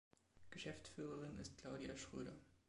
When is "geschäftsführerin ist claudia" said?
0.49-1.95